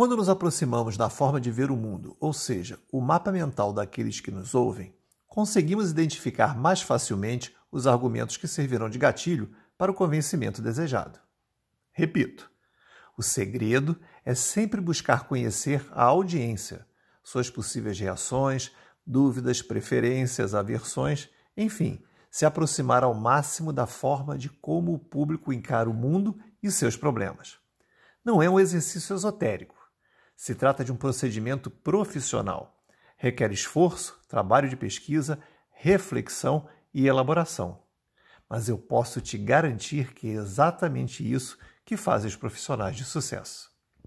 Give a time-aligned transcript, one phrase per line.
[0.00, 4.18] Quando nos aproximamos da forma de ver o mundo, ou seja, o mapa mental daqueles
[4.18, 4.94] que nos ouvem,
[5.28, 11.18] conseguimos identificar mais facilmente os argumentos que servirão de gatilho para o convencimento desejado.
[11.92, 12.50] Repito,
[13.14, 13.94] o segredo
[14.24, 16.86] é sempre buscar conhecer a audiência,
[17.22, 18.72] suas possíveis reações,
[19.06, 25.90] dúvidas, preferências, aversões, enfim, se aproximar ao máximo da forma de como o público encara
[25.90, 27.58] o mundo e seus problemas.
[28.24, 29.79] Não é um exercício esotérico.
[30.40, 32.82] Se trata de um procedimento profissional.
[33.18, 35.38] Requer esforço, trabalho de pesquisa,
[35.70, 37.82] reflexão e elaboração.
[38.48, 43.69] Mas eu posso te garantir que é exatamente isso que faz os profissionais de sucesso.